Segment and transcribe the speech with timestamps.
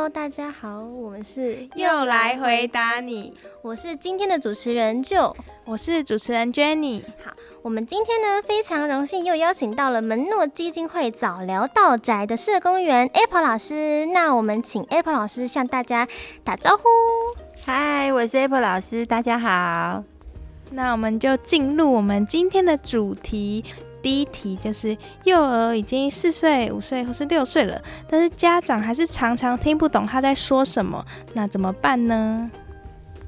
[0.00, 5.34] Hello，大家好，我们是又来回答你，我是今天的主持人 Joe，
[5.66, 7.02] 我是主持人 Jenny。
[7.22, 7.30] 好，
[7.60, 16.08] 我们今天呢非常荣幸又邀请到了门诺基金会早疗道宅的社工员 Apple 老师，那我们请 Apple 老师向大家
[16.42, 16.82] 打招呼。
[17.62, 20.02] 嗨，我是 Apple 老师，大家好。
[20.70, 23.66] 那我们就进入我们今天的主题。
[24.02, 31.04] 第一题就是幼儿已经四岁、五岁或是六岁了，但是家长还是常常听不懂他在说什么，
[31.34, 32.50] 那怎么办呢？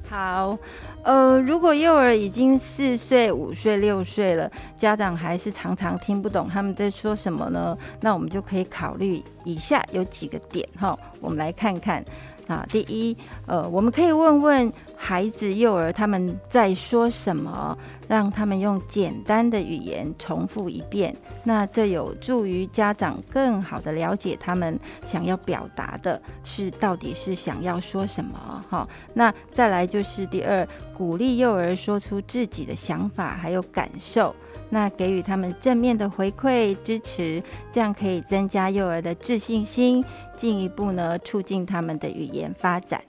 [0.09, 0.57] 好，
[1.03, 7.75] 呃，如果幼儿已经四岁、五岁、六岁了，家长还是常常听不懂他们在说什么呢？
[8.01, 12.03] 那我们就可以考虑以下有几个点哈，我们来看看。
[12.45, 13.15] 啊，第一，
[13.45, 17.75] 呃，我们可以问问孩子、幼儿他们在说什么，
[18.07, 28.63] 让他们用简单的语言重复一遍，那这有助于家长更好的了解他们想要表达的是到底是想要说什么。
[28.69, 34.35] 哈，那再来就是第二，鼓励幼儿说出自己的想法还有感受。
[34.69, 40.03] 那给予他们正面的回馈支持，这样可以增加幼儿的自信心，
[40.35, 42.99] 进一步呢促进他们的语言发展。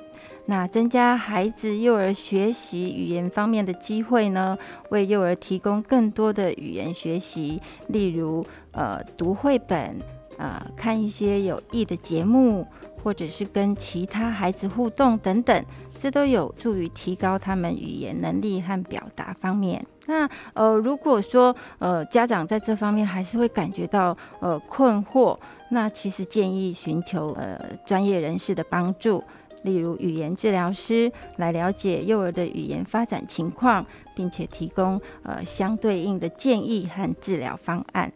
[0.47, 4.57] 那增加孩子幼儿学习语言方面的机会呢，
[4.91, 9.97] 为幼儿提供更多的语言学习，例如呃读绘本，
[10.37, 12.67] 呃看一些有益的节目，
[13.03, 15.65] 或者是跟其他孩子互动等等，
[15.99, 19.85] 这都有助于提高他们语言能力和表达方面。
[20.07, 25.35] 那呃，如果说呃家长在这方面还是会感觉到呃困惑，
[25.71, 29.25] 那其实建议寻求呃专业人士的帮助，
[29.65, 33.85] 例如语言治疗师来了解幼儿的语言发展情况，
[34.15, 38.13] 并且提供呃相对应的建议和治疗方案。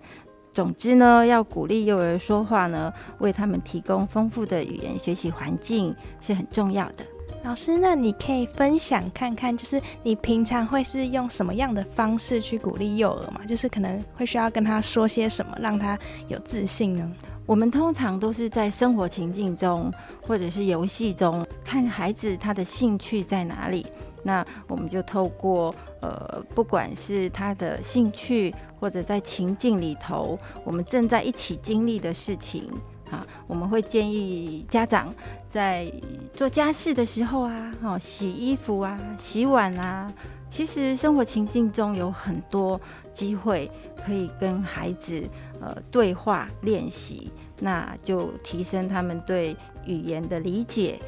[0.52, 7.04] 总之呢，要鼓励幼儿说话呢，为他们提供丰富的语言学习环境是很重要的。
[7.44, 13.40] 老师，那你可以分享看看，就是你平常会是用什么样的方式去鼓励幼儿嘛？
[13.46, 15.96] 就是可能会需要跟他说些什么，让他
[16.26, 17.10] 有自信呢？
[17.48, 23.86] 我们通常都是在生活情境中，或者是游戏中，看孩子他的兴趣在哪里，
[24.22, 32.70] 那我们就透过呃，不管是他的兴趣，或者在情境里头，我们正在一起经历的事情。
[33.10, 35.10] 啊，我们会建议家长
[35.50, 35.90] 在
[36.34, 40.06] 做家事的时候啊，哦，洗衣服啊，洗碗啊，
[40.50, 42.78] 其实生活情境中有很多
[43.18, 43.68] 机会
[44.06, 45.20] 可以跟孩子
[45.60, 51.00] 呃对话练习，那就提升他们对语言的理解。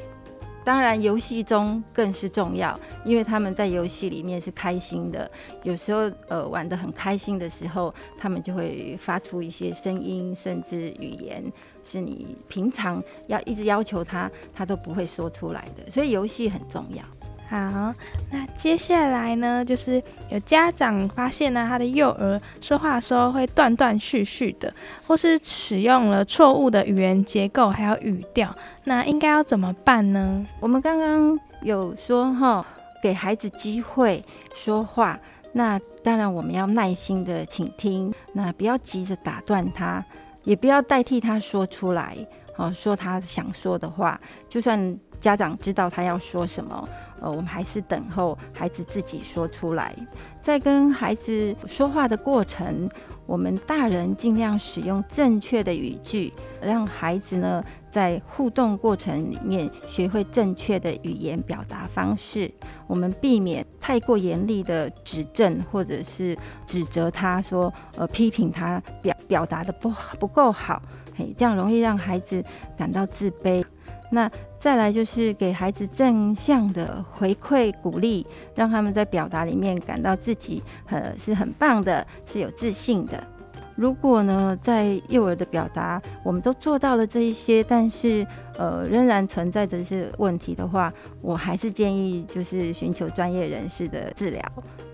[0.63, 5.31] 当然，游戏中更是重要，因为他们在游戏里面是开心的。
[5.63, 11.41] 有时候，呃，玩得很开心的时候，他们就会发出一些声音，甚至语言，
[11.83, 15.89] 是你平常要一直要求他，他都不会说出来的。
[15.89, 17.03] 所以，游戏很重要。
[17.51, 17.93] 好，
[18.31, 24.73] 那接下来呢，就是有家长发现呢，他的幼儿说话的时候会断断续续的，
[25.05, 30.47] 或是使用了错误的语言结构，还有语调，那应该要怎么办呢？
[30.61, 32.65] 我们刚刚有说哈，
[33.03, 34.23] 给孩子机会
[34.55, 35.19] 说话，
[35.51, 40.01] 那当然我们要耐心的倾听，那不要急着打断他，
[40.45, 42.15] 也不要代替他说出来，
[42.55, 44.17] 好说他想说的话，
[44.47, 46.87] 就算家长知道他要说什么。
[47.21, 49.95] 呃，我们还是等候孩子自己说出来。
[50.41, 52.89] 在跟孩子说话的过程，
[53.27, 62.51] 我们大人尽量使用正确的语句，让孩子呢在互动过程里面学会正确的语言表达方式。
[62.87, 70.81] 我们避免太过严厉的指正，或者是指责他说，呃，批评他表表达的不不够好，
[71.15, 72.43] 嘿，这样容易让孩子
[72.75, 73.63] 感到自卑。
[74.11, 74.29] 那
[74.59, 83.23] 再来就是给孩子正向的回馈鼓励，让他们在表达里面感到自己呃是很棒的，是有自信的。
[83.77, 88.27] 如果呢在幼儿的表达我们都做到了这一些，但是
[88.57, 94.41] 呃仍然存在这些问题的话，我还是建议就是寻求专业人士的治疗。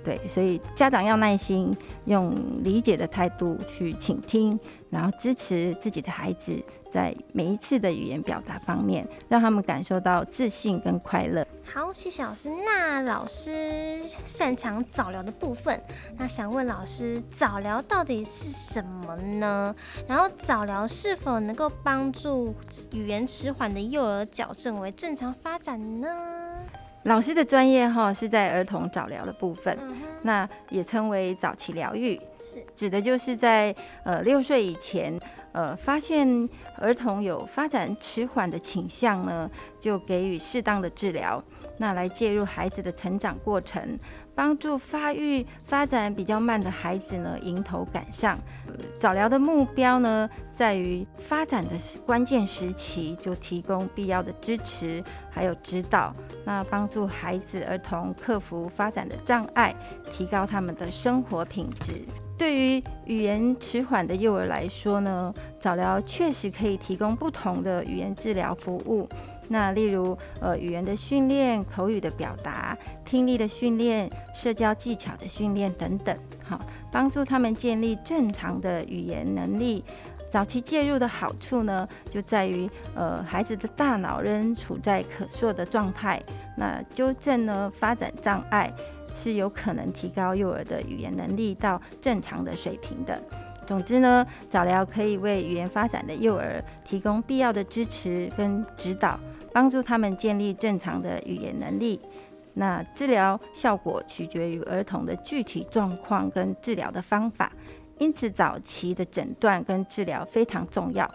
[0.04, 1.76] 对，所以家长要耐心，
[2.06, 2.34] 用
[2.64, 4.58] 理解的态度去倾听，
[4.90, 6.54] 然后支持自己的孩子。
[6.98, 11.46] 在每一次的语言表达方面，让他们感受到自信跟快乐。
[11.64, 12.50] 好，谢谢老师。
[12.66, 15.80] 那老师擅长早疗的部分，
[16.18, 19.76] 那想问老师，早疗到底是什么呢？
[20.08, 22.56] 然后早疗是否能够帮助
[22.92, 26.08] 语言迟缓的幼儿矫正为正常发展呢？
[27.04, 29.78] 老师的专业哈是在儿童早疗的部分，
[30.24, 33.74] 那也称为早期疗愈，是指的就是在
[34.04, 35.16] 呃六岁以前。
[35.58, 39.50] 呃发现儿童有发展迟缓的倾向呢，
[39.80, 41.44] 就给予适当的治疗，
[41.80, 43.98] 那来介入孩子的成长过程。
[44.36, 48.38] 帮助发育发展比较慢的孩子呢，迎头赶上。
[49.00, 51.72] 早疗的目标呢，在于发展的
[52.06, 56.14] 关键时期就提供必要的支持，还有指导，
[56.46, 59.76] 那帮助孩子儿童克服发展的障碍，
[60.14, 62.06] 提高他们的生活品质。
[62.38, 69.08] 对于语言迟缓的幼儿来说呢，早疗确实可以提供不同的语言治疗服务。
[69.50, 76.60] 那例如，呃，语言的训练、口语的表达、听力的训练、社交技巧的训练等等，好，
[76.92, 79.84] 帮助他们建立正常的语言能力。
[80.30, 86.22] 早期介入的好处呢，就在于，呃，孩子的大脑仍处在可塑的状态，
[86.58, 88.72] 那纠正呢发展障碍，
[89.18, 93.22] 是有可能提高幼儿的语言能力到正常的水平的。
[93.66, 99.20] 总之呢，早疗可以为语言发展的幼儿提供必要的支持跟指导。
[99.54, 102.00] 帮助他们建立正常的语言能力。
[102.54, 107.52] 那治疗效果取决于儿童的具体状况跟治疗的方法，
[107.98, 111.10] 因此早期的诊断跟治疗非常重要。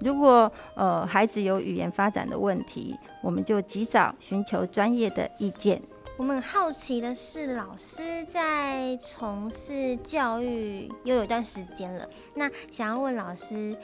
[0.00, 5.80] 如果呃孩子有语言发展的问题，我们就及早寻求专业的意见。
[6.16, 13.76] 我们好奇的是，老师在从事教育又有一段时间了，那想要问老师。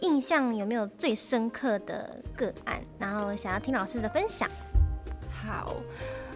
[0.00, 2.80] 印象有没有最深刻的个案？
[2.98, 4.48] 然后想要听老师的分享。
[5.30, 5.76] 好，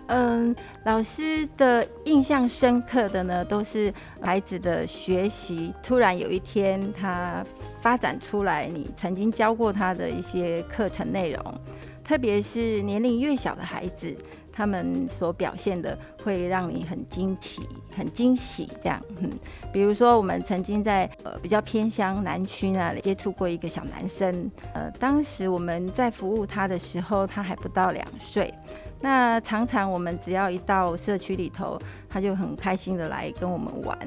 [0.08, 0.54] 嗯，
[0.84, 3.90] 老师的印象深刻的呢，都是
[4.20, 7.42] 孩子的学习突然有一天他
[7.80, 11.60] 发展出来，你曾经教过他的一些课程内容，
[12.04, 14.14] 特别是年龄越小的孩子。
[14.56, 17.60] 他们所表现的会让你很惊奇、
[17.96, 19.28] 很惊喜，这样，嗯，
[19.72, 28.54] 比如说我们曾经在呃比较偏乡南区那里接触过一个小男生，呃，当时我们在服务他的时候，他还不到两岁，
[29.00, 31.76] 那常常我们只要一到社区里头，
[32.08, 33.98] 他就很开心的来跟我们玩，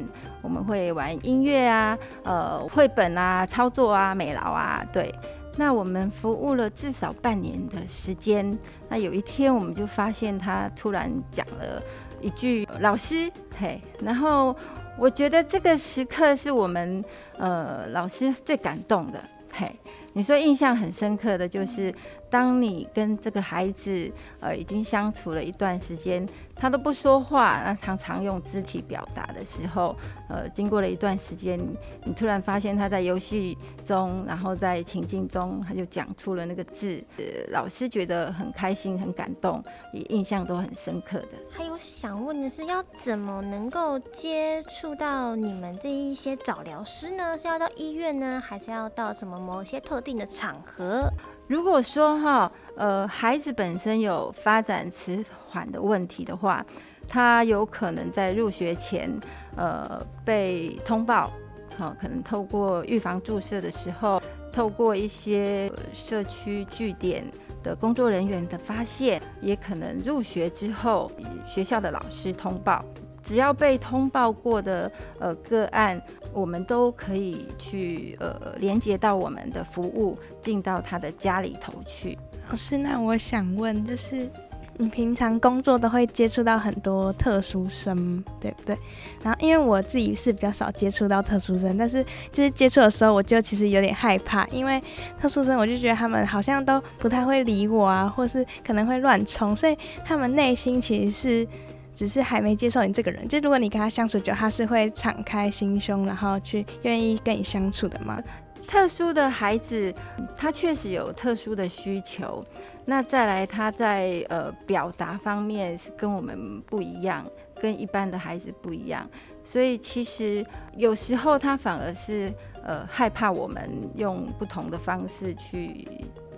[0.41, 5.13] 我们会玩音乐啊，呃，绘本啊，操作啊，美劳啊，对。
[5.57, 8.57] 那我们服务了至少半年的时间，
[8.87, 11.81] 那有一天我们就发现他突然讲了
[12.21, 14.55] 一句“老师”，嘿，然后
[14.97, 17.03] 我觉得这个时刻是我们
[17.37, 19.19] 呃老师最感动的，
[19.51, 19.67] 嘿，
[20.13, 21.93] 你说印象很深刻的就是。
[22.29, 26.25] 当你跟这个孩子呃已经相处了一段时间，
[26.55, 29.95] 他都不说话，那常常用肢体表达的时候，
[30.29, 31.59] 呃，经过了一段时间，
[32.03, 39.63] 你突然发现他在游戏中，然后在情境中，他就讲出了那个字，呃，老师觉得很开心、很感动，
[39.93, 41.29] 也印象都很深刻的。
[41.49, 47.37] 还有想问的是，要怎么能够接触到你们这一些早疗师呢？
[47.37, 51.09] 是要到医院呢，还是要到什么某些特定的场合？
[51.47, 56.63] 如果说哈，呃，孩子本身有发展迟缓的问题的话，
[57.07, 59.09] 他有可能在入学前，
[59.55, 61.31] 呃，被通报，
[61.77, 64.21] 好，可能透过预防注射的时候，
[64.51, 67.23] 透过一些社区据点
[67.63, 71.09] 的工作人员的发现，也可能入学之后，
[71.47, 72.83] 学校的老师通报。
[73.27, 82.17] 只要被通报过的呃个案，我们都可以去呃连接到我们的服务，进到他的家里头去。
[82.49, 84.29] 老师，那我想问，就是
[84.77, 88.77] 你平常工作都会接触到很多特殊生，对不对？
[89.21, 94.81] 然后因为我自己是比较少接触到特殊生，但是就是接触的时候，我就其实有点害怕，因为
[95.19, 101.47] 特殊生我就觉得他们好像都不太会理我啊，或是可能会乱冲，所以他们内心其实是。
[101.97, 108.21] 只是还没接受你这个人，就如果你跟他相处久，他是会敞开心胸，然后去愿意跟你相处的吗？
[108.67, 109.91] 特殊的孩子，
[110.35, 112.45] 他确实有特殊的需求。
[112.85, 117.25] 那再来，他在呃表达方面是跟我们不一样，
[117.59, 119.09] 跟一般的孩子不一样。
[119.43, 122.31] 所以其实有时候他反而是
[122.63, 125.83] 呃害怕我们用不同的方式去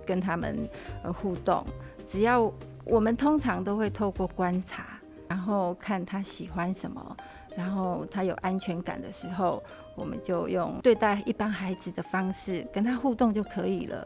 [0.05, 0.57] 跟他们
[1.03, 1.65] 呃互动。
[2.09, 2.49] 只要
[2.85, 4.98] 我们通常都会透过观察。
[5.29, 7.15] 然后看他喜欢什么，
[7.55, 9.63] 然后他有安全感的时候，
[9.95, 14.05] 我们就用对待一般孩子的方式跟他互动就可以了。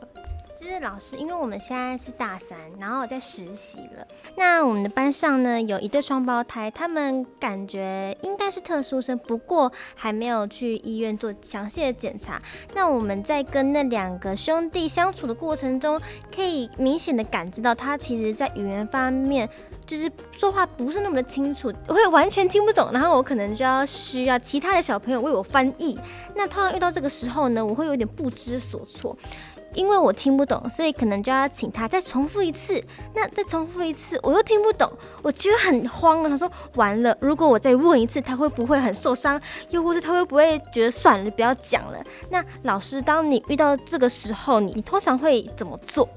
[0.56, 4.08] 就是老师，因为我们现在是大三，然后在实习了。
[4.38, 12.40] 那我们的班上呢有一对双胞胎，他们感觉应该是特殊生，不过还没有去医院做详细的检查。
[12.76, 16.00] 那我们在跟那两个兄弟相处的过程中，
[16.34, 19.50] 可以明显的感知到他其实在语言方面
[19.86, 26.00] 就是说话不是那么的清楚，我会完全听不懂，然后我可能就要需要其他的小朋友为我翻译。
[26.36, 29.18] 那通常遇到这个时候呢，我会有点不知所措。
[29.76, 32.80] 因为我听不懂，所以可能就要请他再重复一次。
[33.16, 34.88] 那再重复一次，我又听不懂，
[35.24, 36.30] 我觉得很慌了。
[36.30, 36.48] 他说
[36.78, 39.42] ：“完了，如果我再问一次，他会不会很受伤？
[39.70, 41.98] 又或是他会不会觉得算了，不要讲了？”
[42.30, 46.08] 那老师，当你遇到这个时候，你你通常会怎么做？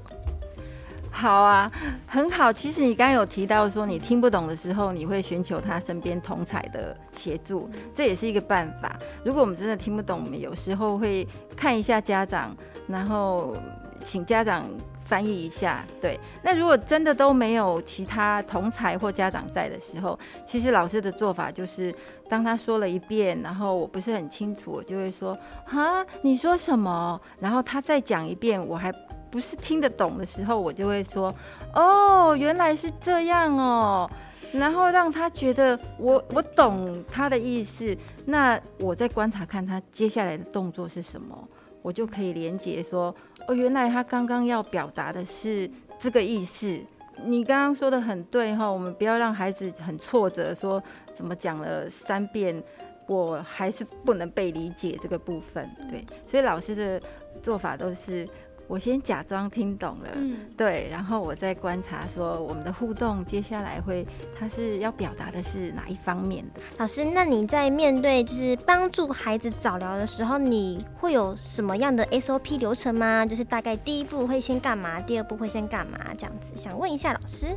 [1.17, 1.71] 好啊，
[2.05, 2.53] 很好。
[2.53, 8.95] 其实你刚刚有提到说，你听不懂的时候，你会寻求他身边同才的协助，这也是一个办法。
[9.23, 12.55] 如果我们真的听不懂，我们有时候会看一下家长，
[12.87, 13.57] 然后
[14.05, 14.63] 请家长
[15.05, 15.83] 翻译一下。
[15.99, 21.91] 对，那如果真的都没有其他同才或家长在的时候，其实老师的做法就是，
[22.29, 28.93] 当他说了一遍，然后我不是很清楚，我就会说：“哈，你说什么？”然后他再讲一遍，我还。
[29.29, 31.33] 不是听得懂的时候，我就会说
[31.75, 34.09] ：“哦，原来是这样哦。”
[34.53, 37.95] 然后让他觉得我我懂他的意思。
[38.25, 41.47] 那我再观察看他接下来的动作是什么，
[41.81, 43.13] 我就可以连接说
[43.47, 45.69] ：“哦，原来他刚刚要表达的是
[45.99, 46.79] 这个意思。”
[47.25, 50.81] 你刚刚说的很对哈，我们不要让孩子很挫折，说
[51.13, 52.63] 怎么讲了三遍，
[53.07, 55.69] 我还是不能被理解这个部分。
[55.89, 57.01] 对，所以老师的
[57.43, 58.25] 做法都是。
[58.67, 64.05] 我先假装听懂了，嗯，对，然后我再观察说我们的互动接下来会，
[64.37, 66.61] 他是要表达的是哪一方面的？
[66.77, 73.25] 老师，那你在面对就是帮助孩子早疗的时候，你会有什么样的 SOP 流程吗？
[73.25, 76.55] 就是大概第一步会先干嘛，第二步会先干嘛这样子？
[76.55, 77.47] 想问一下老师。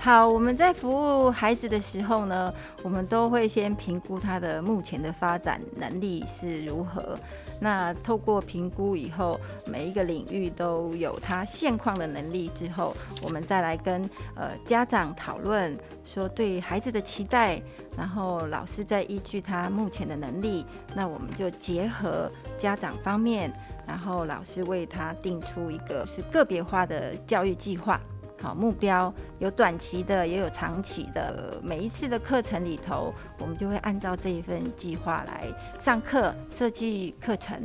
[0.00, 7.18] 好，我们在服务孩子的时候呢，我们都会先评估他的目前的发展能力是如何。
[7.60, 14.00] 那透过评估以后，每一个领域都有他现况的能力之后，我们再来跟
[14.36, 17.60] 呃家长讨论说对孩子的期待，
[17.96, 20.64] 然后老师再依据他目前的能力，
[20.94, 23.52] 那我们就结合家长方面，
[23.84, 28.00] 然后老师为他定出一个是个别化的教育计划。
[28.40, 31.60] 好，目标有短期的，也有长期的。
[31.62, 37.60] 每一次的课程里头，我们就会按照这一份计划来上课、设计课程。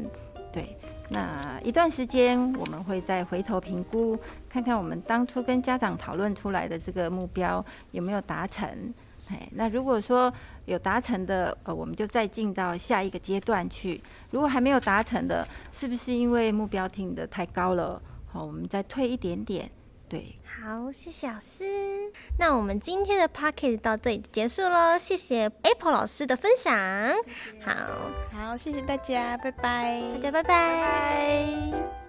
[0.51, 0.75] 对，
[1.09, 4.17] 那一段时间我们会再回头评估，
[4.49, 8.67] 看看我们当初跟家长讨论出来的这个目标有没有达成。
[9.29, 10.33] 哎，那如果说
[10.65, 14.01] 有达成的，呃，我们就再进到下一个阶段去。
[14.31, 18.01] 如果还没有达成的，是不是因为目标定的太高了？
[18.31, 19.69] 好，我们再退一点点。
[20.13, 21.65] 对，好，谢谢老师。
[22.37, 26.71] 那我们今天的 p o c k e t 到这里结束喽，谢谢 Apple 老师的分享。
[27.65, 27.73] 好，
[28.31, 32.02] 好，谢谢大家，拜拜，大家拜拜。